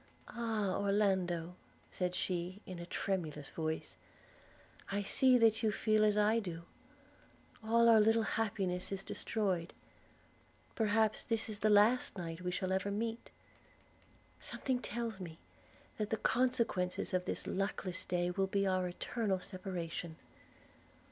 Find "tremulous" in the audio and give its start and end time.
2.87-3.51